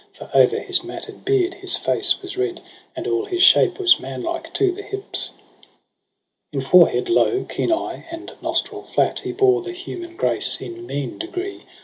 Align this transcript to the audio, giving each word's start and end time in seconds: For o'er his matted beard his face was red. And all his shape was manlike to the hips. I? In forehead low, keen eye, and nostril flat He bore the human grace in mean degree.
For 0.13 0.31
o'er 0.33 0.57
his 0.61 0.83
matted 0.83 1.23
beard 1.25 1.53
his 1.53 1.77
face 1.77 2.23
was 2.23 2.35
red. 2.35 2.59
And 2.95 3.05
all 3.05 3.23
his 3.25 3.43
shape 3.43 3.77
was 3.77 3.99
manlike 3.99 4.51
to 4.55 4.71
the 4.71 4.81
hips. 4.81 5.29
I? 5.29 5.65
In 6.53 6.61
forehead 6.61 7.07
low, 7.07 7.43
keen 7.43 7.71
eye, 7.71 8.05
and 8.09 8.33
nostril 8.41 8.81
flat 8.81 9.19
He 9.19 9.31
bore 9.31 9.61
the 9.61 9.73
human 9.73 10.15
grace 10.15 10.59
in 10.59 10.87
mean 10.87 11.19
degree. 11.19 11.65